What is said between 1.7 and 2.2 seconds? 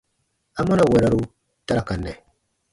ra ka nɛ?